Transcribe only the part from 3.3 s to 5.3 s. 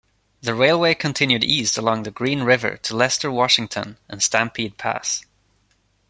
Washington and Stampede Pass.